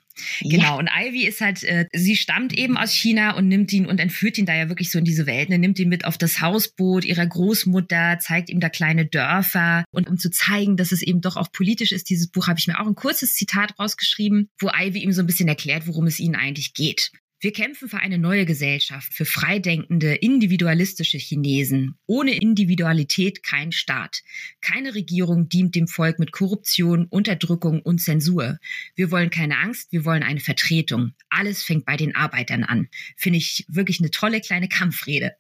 Genau, 0.42 0.64
ja. 0.64 0.76
und 0.76 0.90
Ivy 0.90 1.26
ist 1.26 1.42
halt, 1.42 1.64
äh, 1.64 1.88
sie 1.94 2.16
stammt 2.16 2.54
eben 2.54 2.78
aus 2.78 2.92
China 2.92 3.36
und 3.36 3.48
nimmt 3.48 3.72
ihn 3.74 3.86
und 3.86 4.00
entführt 4.00 4.38
ihn 4.38 4.46
da 4.46 4.56
ja 4.56 4.70
wirklich 4.70 4.92
so 4.92 5.00
in 5.00 5.06
diese 5.06 5.26
Welt. 5.26 5.50
Ne? 5.50 5.60
Nimmt 5.60 5.80
ihn 5.80 5.90
mit 5.90 6.06
auf 6.06 6.18
das 6.18 6.42
Hausboot 6.42 7.06
ihrer 7.06 7.26
Großmutter, 7.26 8.20
zeigt 8.20 8.50
ihm 8.50 8.60
da 8.60 8.70
kleine 8.70 9.06
Dörfer. 9.06 9.84
Und 9.92 10.10
um 10.10 10.18
zu 10.18 10.30
zeigen, 10.30 10.78
dass 10.78 10.92
es 10.92 11.02
eben 11.02 11.22
doch 11.22 11.36
auch 11.36 11.52
politisch 11.52 11.92
ist, 11.92 12.10
dieses 12.10 12.30
Buch 12.30 12.48
habe 12.48 12.60
ich 12.60 12.68
mir 12.68 12.80
auch 12.80 12.88
ein 12.88 12.96
kurzes 12.96 13.34
Zitat 13.34 13.78
rausgeschrieben, 13.80 14.50
wo 14.60 14.70
Ivy 14.70 15.00
ihm 15.00 15.12
so 15.12 15.22
ein 15.22 15.28
bisschen 15.28 15.48
erklärt, 15.48 15.88
worum 15.88 16.08
es 16.08 16.20
ihnen 16.20 16.36
eigentlich 16.36 16.74
geht. 16.74 17.12
Wir 17.40 17.52
kämpfen 17.52 17.90
für 17.90 17.98
eine 17.98 18.18
neue 18.18 18.46
Gesellschaft, 18.46 19.14
für 19.14 19.26
freidenkende, 19.26 20.16
individualistische 20.16 21.18
Chinesen. 21.18 21.96
Ohne 22.08 22.36
Individualität 22.36 23.44
kein 23.44 23.72
Staat. 23.72 24.24
Keine 24.62 24.96
Regierung 24.96 25.50
dient 25.50 25.76
dem 25.76 25.88
Volk 25.88 26.18
mit 26.18 26.32
Korruption, 26.32 27.06
Unterdrückung 27.06 27.82
und 27.82 28.00
Zensur. 28.00 28.58
Wir 28.96 29.12
wollen 29.12 29.30
keine 29.30 29.58
Angst, 29.58 29.92
wir 29.92 30.06
wollen 30.06 30.24
eine 30.24 30.40
Vertretung. 30.40 31.14
Alles 31.30 31.64
fängt 31.64 31.86
bei 31.86 31.98
den 31.98 32.16
Arbeitern 32.16 32.64
an. 32.64 32.88
Finde 33.18 33.38
ich 33.38 33.66
wirklich 33.68 34.00
eine 34.00 34.12
tolle 34.12 34.40
kleine 34.40 34.70
Kampfrede. 34.70 35.34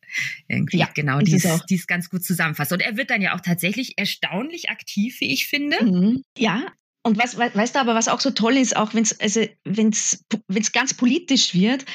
Irgendwie, 0.47 0.77
ja, 0.77 0.89
genau, 0.93 1.19
die 1.19 1.35
es, 1.35 1.65
die 1.69 1.75
es 1.75 1.87
ganz 1.87 2.09
gut 2.09 2.23
zusammenfasst. 2.23 2.73
Und 2.73 2.81
er 2.81 2.97
wird 2.97 3.09
dann 3.09 3.21
ja 3.21 3.35
auch 3.35 3.41
tatsächlich 3.41 3.97
erstaunlich 3.97 4.69
aktiv, 4.69 5.19
wie 5.21 5.33
ich 5.33 5.47
finde. 5.47 5.83
Mhm. 5.83 6.23
Ja, 6.37 6.71
und 7.05 7.19
was, 7.19 7.37
weißt 7.37 7.75
du 7.75 7.79
aber, 7.79 7.93
was 7.93 8.07
auch 8.07 8.19
so 8.19 8.31
toll 8.31 8.57
ist, 8.57 8.75
auch 8.75 8.95
wenn 8.95 9.03
es 9.03 9.19
also, 9.19 9.45
wenn's, 9.63 10.25
wenn's 10.47 10.71
ganz 10.71 10.95
politisch 10.95 11.53
wird, 11.53 11.85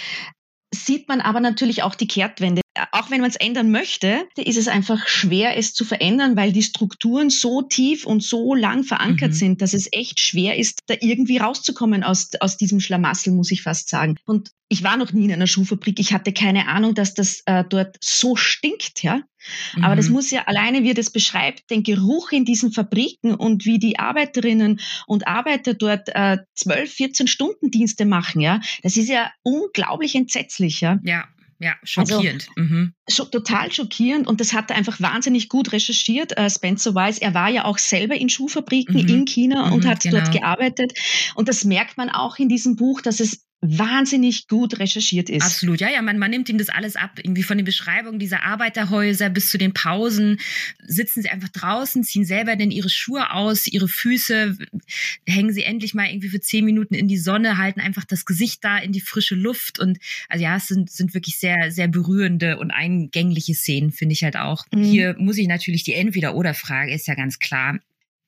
sieht 0.72 1.08
man 1.08 1.20
aber 1.20 1.40
natürlich 1.40 1.82
auch 1.82 1.96
die 1.96 2.06
Kehrtwende. 2.06 2.62
Auch 2.92 3.10
wenn 3.10 3.20
man 3.20 3.30
es 3.30 3.36
ändern 3.36 3.72
möchte, 3.72 4.28
ist 4.36 4.56
es 4.56 4.68
einfach 4.68 5.08
schwer, 5.08 5.56
es 5.56 5.74
zu 5.74 5.84
verändern, 5.84 6.36
weil 6.36 6.52
die 6.52 6.62
Strukturen 6.62 7.28
so 7.28 7.62
tief 7.62 8.06
und 8.06 8.22
so 8.22 8.54
lang 8.54 8.84
verankert 8.84 9.30
mhm. 9.30 9.34
sind, 9.34 9.62
dass 9.62 9.74
es 9.74 9.88
echt 9.90 10.20
schwer 10.20 10.56
ist, 10.56 10.78
da 10.86 10.94
irgendwie 11.00 11.38
rauszukommen 11.38 12.04
aus, 12.04 12.30
aus 12.38 12.56
diesem 12.56 12.78
Schlamassel, 12.78 13.32
muss 13.32 13.50
ich 13.50 13.62
fast 13.62 13.88
sagen. 13.88 14.16
Und 14.24 14.52
ich 14.68 14.84
war 14.84 14.96
noch 14.96 15.12
nie 15.12 15.24
in 15.24 15.32
einer 15.32 15.48
Schuhfabrik. 15.48 15.98
Ich 15.98 16.12
hatte 16.12 16.32
keine 16.32 16.68
Ahnung, 16.68 16.94
dass 16.94 17.12
das 17.12 17.42
äh, 17.46 17.64
dort 17.68 17.96
so 18.00 18.36
stinkt, 18.36 19.02
ja. 19.02 19.22
Mhm. 19.74 19.84
Aber 19.84 19.96
das 19.96 20.06
mhm. 20.06 20.12
muss 20.12 20.30
ja 20.30 20.44
alleine, 20.44 20.84
wie 20.84 20.90
er 20.90 20.94
das 20.94 21.10
beschreibt, 21.10 21.68
den 21.70 21.82
Geruch 21.82 22.30
in 22.30 22.44
diesen 22.44 22.70
Fabriken 22.70 23.34
und 23.34 23.64
wie 23.64 23.80
die 23.80 23.98
Arbeiterinnen 23.98 24.80
und 25.08 25.26
Arbeiter 25.26 25.74
dort 25.74 26.08
äh, 26.14 26.38
12, 26.54 26.92
14 26.92 27.26
Stunden 27.26 27.72
Dienste 27.72 28.04
machen, 28.04 28.40
ja. 28.40 28.60
Das 28.84 28.96
ist 28.96 29.08
ja 29.08 29.32
unglaublich 29.42 30.14
entsetzlich, 30.14 30.80
ja. 30.80 31.00
Ja. 31.02 31.24
Ja, 31.62 31.74
schockierend. 31.82 32.48
Also, 32.56 32.74
mhm. 32.74 32.94
scho 33.06 33.24
total 33.26 33.70
schockierend 33.70 34.26
und 34.26 34.40
das 34.40 34.54
hat 34.54 34.70
er 34.70 34.76
einfach 34.76 34.98
wahnsinnig 34.98 35.50
gut 35.50 35.72
recherchiert. 35.72 36.40
Uh, 36.40 36.48
Spencer 36.48 36.94
Weiss, 36.94 37.18
er 37.18 37.34
war 37.34 37.50
ja 37.50 37.66
auch 37.66 37.76
selber 37.76 38.14
in 38.14 38.30
Schuhfabriken 38.30 39.02
mhm. 39.02 39.08
in 39.08 39.24
China 39.26 39.70
und 39.70 39.84
mhm, 39.84 39.88
hat 39.88 40.00
genau. 40.00 40.16
dort 40.16 40.32
gearbeitet. 40.32 40.94
Und 41.34 41.48
das 41.48 41.64
merkt 41.64 41.98
man 41.98 42.08
auch 42.08 42.38
in 42.38 42.48
diesem 42.48 42.76
Buch, 42.76 43.02
dass 43.02 43.20
es 43.20 43.46
wahnsinnig 43.62 44.48
gut 44.48 44.78
recherchiert 44.78 45.28
ist. 45.28 45.44
Absolut, 45.44 45.80
ja, 45.80 45.90
ja, 45.90 46.00
man, 46.00 46.18
man 46.18 46.30
nimmt 46.30 46.48
ihm 46.48 46.56
das 46.56 46.70
alles 46.70 46.96
ab. 46.96 47.18
Irgendwie 47.22 47.42
von 47.42 47.58
den 47.58 47.66
Beschreibungen 47.66 48.18
dieser 48.18 48.42
Arbeiterhäuser 48.42 49.28
bis 49.28 49.50
zu 49.50 49.58
den 49.58 49.74
Pausen 49.74 50.40
sitzen 50.82 51.20
sie 51.20 51.28
einfach 51.28 51.50
draußen, 51.50 52.02
ziehen 52.02 52.24
selber 52.24 52.56
denn 52.56 52.70
ihre 52.70 52.88
Schuhe 52.88 53.32
aus, 53.32 53.66
ihre 53.66 53.86
Füße, 53.86 54.56
hängen 55.26 55.52
sie 55.52 55.62
endlich 55.62 55.92
mal 55.92 56.08
irgendwie 56.08 56.30
für 56.30 56.40
zehn 56.40 56.64
Minuten 56.64 56.94
in 56.94 57.06
die 57.06 57.18
Sonne, 57.18 57.58
halten 57.58 57.80
einfach 57.80 58.06
das 58.06 58.24
Gesicht 58.24 58.64
da 58.64 58.78
in 58.78 58.92
die 58.92 59.02
frische 59.02 59.34
Luft 59.34 59.78
und 59.78 59.98
also 60.30 60.42
ja, 60.42 60.56
es 60.56 60.68
sind, 60.68 60.90
sind 60.90 61.12
wirklich 61.12 61.38
sehr, 61.38 61.70
sehr 61.70 61.88
berührende 61.88 62.58
und 62.58 62.70
eingängliche 62.70 63.54
Szenen, 63.54 63.92
finde 63.92 64.14
ich 64.14 64.24
halt 64.24 64.36
auch. 64.36 64.64
Mhm. 64.72 64.84
Hier 64.84 65.16
muss 65.18 65.36
ich 65.36 65.48
natürlich 65.48 65.84
die 65.84 65.94
Entweder-Oder-Frage, 65.94 66.94
ist 66.94 67.06
ja 67.06 67.14
ganz 67.14 67.38
klar. 67.38 67.78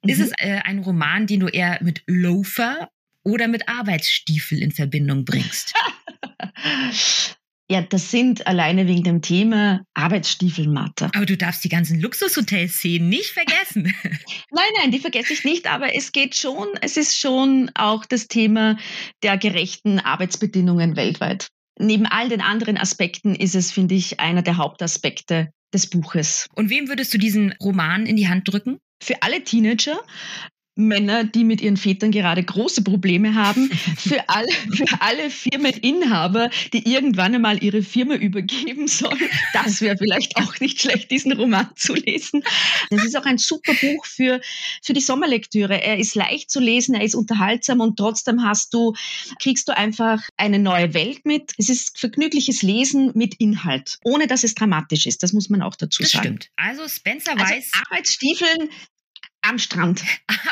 Ist 0.04 0.18
mhm. 0.18 0.24
es 0.24 0.32
äh, 0.38 0.60
ein 0.64 0.80
Roman, 0.80 1.26
den 1.26 1.40
du 1.40 1.46
eher 1.46 1.78
mit 1.82 2.02
Loafer 2.06 2.90
oder 3.24 3.48
mit 3.48 3.68
Arbeitsstiefel 3.68 4.62
in 4.62 4.72
Verbindung 4.72 5.24
bringst? 5.24 5.74
Ja, 7.72 7.80
das 7.80 8.10
sind 8.10 8.46
alleine 8.46 8.86
wegen 8.86 9.02
dem 9.02 9.22
Thema 9.22 9.80
Arbeitsstiefelmatte. 9.94 11.08
Aber 11.14 11.24
du 11.24 11.38
darfst 11.38 11.64
die 11.64 11.70
ganzen 11.70 12.00
Luxushotels-Szenen 12.00 13.08
nicht 13.08 13.30
vergessen. 13.30 13.94
nein, 14.50 14.70
nein, 14.76 14.90
die 14.90 14.98
vergesse 14.98 15.32
ich 15.32 15.44
nicht, 15.44 15.66
aber 15.66 15.94
es 15.94 16.12
geht 16.12 16.36
schon, 16.36 16.68
es 16.82 16.98
ist 16.98 17.18
schon 17.18 17.70
auch 17.74 18.04
das 18.04 18.28
Thema 18.28 18.76
der 19.22 19.38
gerechten 19.38 20.00
Arbeitsbedingungen 20.00 20.96
weltweit. 20.96 21.48
Neben 21.78 22.04
all 22.04 22.28
den 22.28 22.42
anderen 22.42 22.76
Aspekten 22.76 23.34
ist 23.34 23.54
es, 23.54 23.72
finde 23.72 23.94
ich, 23.94 24.20
einer 24.20 24.42
der 24.42 24.58
Hauptaspekte 24.58 25.48
des 25.72 25.88
Buches. 25.88 26.48
Und 26.54 26.68
wem 26.68 26.88
würdest 26.88 27.14
du 27.14 27.18
diesen 27.18 27.54
Roman 27.62 28.04
in 28.04 28.16
die 28.16 28.28
Hand 28.28 28.52
drücken? 28.52 28.80
Für 29.02 29.22
alle 29.22 29.42
Teenager, 29.42 29.98
Männer, 30.74 31.24
die 31.24 31.44
mit 31.44 31.60
ihren 31.60 31.76
Vätern 31.76 32.12
gerade 32.12 32.42
große 32.42 32.82
Probleme 32.82 33.34
haben, 33.34 33.68
für 33.96 34.28
alle, 34.28 34.50
für 34.50 35.00
alle 35.00 35.30
Firmeninhaber, 35.30 36.50
die 36.72 36.90
irgendwann 36.90 37.34
einmal 37.34 37.62
ihre 37.62 37.82
Firma 37.82 38.14
übergeben 38.14 38.88
sollen. 38.88 39.28
Das 39.52 39.80
wäre 39.80 39.96
vielleicht 39.98 40.36
auch 40.36 40.58
nicht 40.60 40.80
schlecht, 40.80 41.10
diesen 41.10 41.32
Roman 41.32 41.70
zu 41.76 41.94
lesen. 41.94 42.42
Das 42.90 43.04
ist 43.04 43.16
auch 43.16 43.26
ein 43.26 43.38
super 43.38 43.74
Buch 43.74 44.06
für, 44.06 44.40
für 44.82 44.92
die 44.92 45.00
Sommerlektüre. 45.00 45.82
Er 45.82 45.98
ist 45.98 46.14
leicht 46.14 46.50
zu 46.50 46.60
lesen, 46.60 46.94
er 46.94 47.04
ist 47.04 47.14
unterhaltsam 47.14 47.80
und 47.80 47.96
trotzdem 47.96 48.42
hast 48.42 48.72
du, 48.72 48.94
kriegst 49.40 49.68
du 49.68 49.76
einfach 49.76 50.22
eine 50.36 50.58
neue 50.58 50.94
Welt 50.94 51.24
mit. 51.24 51.52
Es 51.58 51.68
ist 51.68 51.98
vergnügliches 51.98 52.62
Lesen 52.62 53.12
mit 53.14 53.34
Inhalt, 53.34 53.98
ohne 54.04 54.26
dass 54.26 54.44
es 54.44 54.54
dramatisch 54.54 55.06
ist. 55.06 55.22
Das 55.22 55.32
muss 55.32 55.50
man 55.50 55.62
auch 55.62 55.76
dazu 55.76 56.02
das 56.02 56.12
sagen. 56.12 56.24
Stimmt. 56.24 56.50
Also 56.56 56.88
Spencer. 56.88 57.32
Also 57.38 57.54
Arbeitsstiefeln 57.90 58.70
am 59.42 59.58
Strand, 59.58 60.02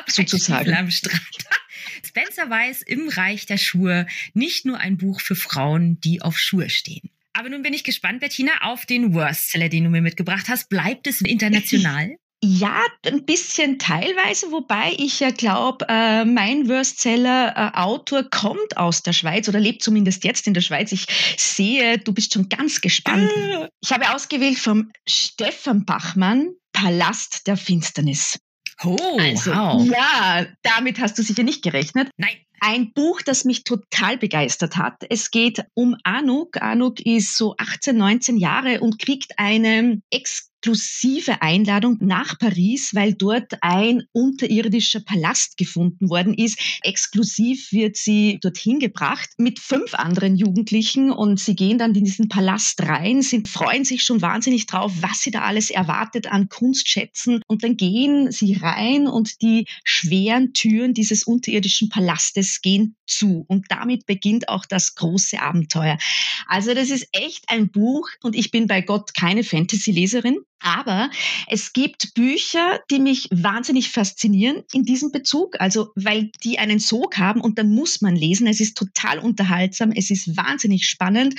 sozusagen. 0.06 0.75
Am 0.75 0.90
Strand. 0.90 1.23
Spencer 2.04 2.50
Weiss 2.50 2.82
im 2.82 3.09
Reich 3.09 3.47
der 3.47 3.56
Schuhe, 3.56 4.06
nicht 4.35 4.66
nur 4.66 4.78
ein 4.78 4.97
Buch 4.99 5.20
für 5.20 5.37
Frauen, 5.37 6.00
die 6.00 6.23
auf 6.23 6.38
Schuhe 6.38 6.70
stehen. 6.70 7.11
Aber 7.32 7.49
nun 7.49 7.62
bin 7.62 7.73
ich 7.73 7.85
gespannt, 7.85 8.20
Bettina, 8.20 8.52
auf 8.62 8.87
den 8.87 9.14
Worstseller, 9.14 9.68
den 9.68 9.85
du 9.85 9.90
mir 9.90 10.02
mitgebracht 10.02 10.49
hast. 10.49 10.68
Bleibt 10.68 11.06
es 11.06 11.20
international? 11.20 12.16
Ja, 12.42 12.80
ein 13.04 13.26
bisschen 13.26 13.78
teilweise, 13.78 14.50
wobei 14.50 14.94
ich 14.97 15.20
ja 15.20 15.30
glaube, 15.30 15.85
äh, 15.90 16.25
mein 16.25 16.70
Worstseller-Autor 16.70 18.20
äh, 18.20 18.28
kommt 18.30 18.78
aus 18.78 19.02
der 19.02 19.12
Schweiz 19.12 19.47
oder 19.50 19.61
lebt 19.61 19.82
zumindest 19.82 20.25
jetzt 20.25 20.47
in 20.47 20.54
der 20.54 20.62
Schweiz. 20.62 20.90
Ich 20.90 21.04
sehe, 21.37 21.99
du 21.99 22.14
bist 22.14 22.32
schon 22.32 22.49
ganz 22.49 22.80
gespannt. 22.80 23.30
Ah. 23.37 23.68
Ich 23.82 23.92
habe 23.92 24.14
ausgewählt 24.14 24.59
vom 24.59 24.90
Stefan 25.06 25.85
Bachmann, 25.85 26.54
Palast 26.73 27.47
der 27.47 27.59
Finsternis. 27.59 28.38
Oh, 28.82 29.18
also, 29.18 29.50
wow. 29.52 29.84
Ja, 29.84 30.46
damit 30.62 31.00
hast 31.00 31.18
du 31.18 31.22
sicher 31.22 31.42
nicht 31.42 31.62
gerechnet. 31.62 32.10
Nein. 32.16 32.37
Ein 32.60 32.92
Buch, 32.92 33.22
das 33.22 33.44
mich 33.44 33.64
total 33.64 34.18
begeistert 34.18 34.76
hat. 34.76 35.04
Es 35.08 35.30
geht 35.30 35.64
um 35.74 35.96
Anuk. 36.04 36.60
Anuk 36.60 37.00
ist 37.00 37.36
so 37.36 37.54
18, 37.56 37.96
19 37.96 38.36
Jahre 38.36 38.80
und 38.80 38.98
kriegt 38.98 39.38
eine 39.38 40.02
Ex 40.10 40.50
exklusive 40.60 41.40
Einladung 41.40 41.96
nach 42.00 42.38
Paris, 42.38 42.90
weil 42.94 43.14
dort 43.14 43.54
ein 43.62 44.02
unterirdischer 44.12 45.00
Palast 45.00 45.56
gefunden 45.56 46.10
worden 46.10 46.34
ist. 46.34 46.58
Exklusiv 46.82 47.72
wird 47.72 47.96
sie 47.96 48.38
dorthin 48.42 48.78
gebracht 48.78 49.30
mit 49.38 49.58
fünf 49.58 49.94
anderen 49.94 50.36
Jugendlichen 50.36 51.10
und 51.10 51.40
sie 51.40 51.56
gehen 51.56 51.78
dann 51.78 51.94
in 51.94 52.04
diesen 52.04 52.28
Palast 52.28 52.82
rein, 52.82 53.22
sie 53.22 53.42
freuen 53.46 53.84
sich 53.84 54.02
schon 54.02 54.20
wahnsinnig 54.20 54.66
drauf, 54.66 54.92
was 55.00 55.22
sie 55.22 55.30
da 55.30 55.42
alles 55.42 55.70
erwartet 55.70 56.30
an 56.30 56.48
Kunstschätzen 56.48 57.40
und 57.46 57.64
dann 57.64 57.76
gehen 57.76 58.30
sie 58.30 58.54
rein 58.54 59.06
und 59.06 59.40
die 59.40 59.64
schweren 59.84 60.52
Türen 60.52 60.92
dieses 60.92 61.24
unterirdischen 61.24 61.88
Palastes 61.88 62.50
gehen 62.61 62.97
zu 63.07 63.45
und 63.49 63.66
damit 63.69 64.07
beginnt 64.07 64.49
auch 64.49 64.64
das 64.66 64.95
große 64.95 65.40
Abenteuer. 65.40 65.99
Also 66.47 66.75
das 66.75 66.90
ist 66.90 67.09
echt 67.12 67.45
ein 67.49 67.71
Buch 67.71 68.09
und 68.23 68.35
ich 68.35 68.50
bin 68.50 68.66
bei 68.66 68.80
Gott 68.80 69.14
keine 69.14 69.45
Fantasy-Leserin. 69.45 70.38
Aber 70.62 71.11
es 71.47 71.73
gibt 71.73 72.12
Bücher, 72.12 72.80
die 72.90 72.99
mich 72.99 73.28
wahnsinnig 73.30 73.88
faszinieren 73.88 74.62
in 74.75 74.85
diesem 74.85 75.11
Bezug, 75.11 75.59
also 75.59 75.88
weil 75.95 76.30
die 76.45 76.59
einen 76.59 76.78
Sog 76.78 77.16
haben 77.16 77.40
und 77.40 77.59
dann 77.59 77.75
muss 77.75 78.02
man 78.02 78.14
lesen. 78.14 78.47
Es 78.47 78.61
ist 78.61 78.76
total 78.76 79.21
unterhaltsam, 79.21 79.90
es 79.90 80.11
ist 80.11 80.37
wahnsinnig 80.37 80.87
spannend 80.87 81.35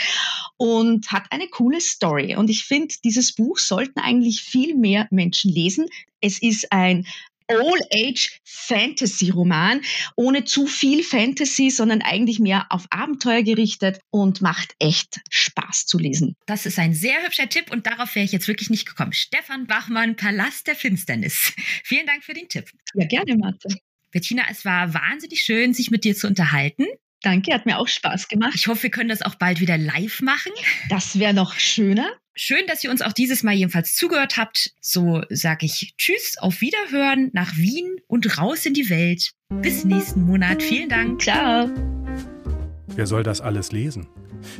und 0.57 1.11
hat 1.11 1.25
eine 1.29 1.47
coole 1.47 1.81
Story. 1.81 2.35
Und 2.35 2.49
ich 2.49 2.63
finde, 2.63 2.95
dieses 3.03 3.33
Buch 3.33 3.59
sollten 3.59 3.99
eigentlich 3.99 4.41
viel 4.41 4.75
mehr 4.75 5.07
Menschen 5.11 5.51
lesen. 5.51 5.85
Es 6.19 6.41
ist 6.41 6.71
ein 6.71 7.05
All-Age-Fantasy-Roman, 7.59 9.81
ohne 10.15 10.45
zu 10.45 10.67
viel 10.67 11.03
Fantasy, 11.03 11.69
sondern 11.69 12.01
eigentlich 12.01 12.39
mehr 12.39 12.67
auf 12.69 12.85
Abenteuer 12.89 13.43
gerichtet 13.43 13.99
und 14.09 14.41
macht 14.41 14.73
echt 14.79 15.19
Spaß 15.29 15.85
zu 15.85 15.97
lesen. 15.97 16.35
Das 16.45 16.65
ist 16.65 16.79
ein 16.79 16.93
sehr 16.93 17.23
hübscher 17.23 17.49
Tipp 17.49 17.71
und 17.71 17.87
darauf 17.87 18.15
wäre 18.15 18.25
ich 18.25 18.31
jetzt 18.31 18.47
wirklich 18.47 18.69
nicht 18.69 18.87
gekommen. 18.87 19.13
Stefan 19.13 19.67
Bachmann, 19.67 20.15
Palast 20.15 20.67
der 20.67 20.75
Finsternis. 20.75 21.53
Vielen 21.83 22.05
Dank 22.05 22.23
für 22.23 22.33
den 22.33 22.47
Tipp. 22.49 22.69
Ja, 22.93 23.05
gerne, 23.05 23.37
Mathe. 23.37 23.69
Bettina, 24.11 24.43
es 24.49 24.65
war 24.65 24.93
wahnsinnig 24.93 25.41
schön, 25.41 25.73
sich 25.73 25.89
mit 25.89 26.03
dir 26.03 26.15
zu 26.15 26.27
unterhalten. 26.27 26.85
Danke, 27.21 27.53
hat 27.53 27.65
mir 27.65 27.77
auch 27.77 27.87
Spaß 27.87 28.27
gemacht. 28.27 28.53
Ich 28.55 28.67
hoffe, 28.67 28.83
wir 28.83 28.91
können 28.91 29.09
das 29.09 29.21
auch 29.21 29.35
bald 29.35 29.59
wieder 29.59 29.77
live 29.77 30.21
machen. 30.21 30.51
Das 30.89 31.19
wäre 31.19 31.33
noch 31.33 31.53
schöner. 31.53 32.09
Schön, 32.33 32.65
dass 32.67 32.83
ihr 32.83 32.89
uns 32.89 33.01
auch 33.01 33.11
dieses 33.11 33.43
Mal 33.43 33.53
jedenfalls 33.53 33.95
zugehört 33.95 34.37
habt. 34.37 34.71
So 34.79 35.21
sage 35.29 35.65
ich 35.65 35.93
Tschüss, 35.97 36.37
auf 36.39 36.61
Wiederhören 36.61 37.29
nach 37.33 37.55
Wien 37.55 37.97
und 38.07 38.37
raus 38.37 38.65
in 38.65 38.73
die 38.73 38.89
Welt. 38.89 39.31
Bis 39.49 39.83
nächsten 39.83 40.23
Monat. 40.23 40.63
Vielen 40.63 40.89
Dank. 40.89 41.21
Ciao. 41.21 41.69
Wer 42.87 43.05
soll 43.05 43.23
das 43.23 43.41
alles 43.41 43.71
lesen? 43.71 44.07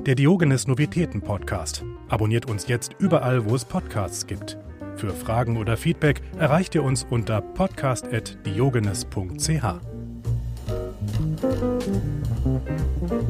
Der 0.06 0.16
Diogenes 0.16 0.68
Novitäten 0.68 1.22
Podcast. 1.22 1.84
Abonniert 2.10 2.46
uns 2.46 2.68
jetzt 2.68 2.92
überall, 3.00 3.50
wo 3.50 3.56
es 3.56 3.66
Podcasts 3.66 4.28
gibt. 4.28 4.58
Für 4.98 5.14
Fragen 5.14 5.58
oder 5.58 5.78
Feedback 5.78 6.22
erreicht 6.38 6.76
ihr 6.76 6.84
uns 6.84 7.06
unter 7.10 7.42
podcast.diogenes.ch. 7.42 9.91
thank 11.08 11.44
you 13.12 13.21